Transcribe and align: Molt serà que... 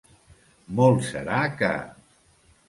Molt 0.79 1.05
serà 1.09 1.43
que... 1.61 1.71